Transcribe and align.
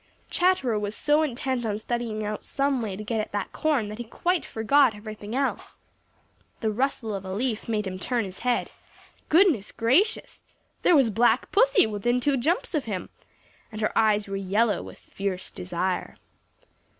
Chatterer 0.31 0.79
was 0.79 0.95
so 0.95 1.21
intent 1.21 1.63
on 1.63 1.77
studying 1.77 2.23
out 2.25 2.43
some 2.43 2.81
way 2.81 2.95
to 2.95 3.03
get 3.03 3.19
at 3.21 3.31
that 3.33 3.51
corn 3.53 3.87
that 3.89 3.99
he 3.99 4.03
quite 4.03 4.43
forgot 4.43 4.95
everything 4.95 5.35
else. 5.35 5.77
The 6.59 6.71
rustle 6.71 7.13
of 7.13 7.23
a 7.23 7.31
leaf 7.31 7.69
made 7.69 7.85
him 7.85 7.99
turn 7.99 8.25
his 8.25 8.39
head. 8.39 8.71
Goodness 9.29 9.71
gracious! 9.71 10.43
there 10.81 10.95
was 10.95 11.11
Black 11.11 11.51
Pussy 11.51 11.85
within 11.85 12.19
two 12.19 12.35
jumps 12.35 12.73
of 12.73 12.85
him, 12.85 13.09
and 13.71 13.79
her 13.79 13.95
eyes 13.95 14.27
were 14.27 14.35
yellow 14.37 14.81
with 14.81 14.97
fierce 14.97 15.51
desire. 15.51 16.17